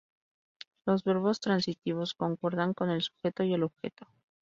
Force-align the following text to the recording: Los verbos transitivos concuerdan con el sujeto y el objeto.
Los 0.87 1.03
verbos 1.03 1.41
transitivos 1.41 2.15
concuerdan 2.15 2.73
con 2.73 2.89
el 2.89 3.03
sujeto 3.03 3.43
y 3.43 3.53
el 3.53 3.61
objeto. 3.61 4.07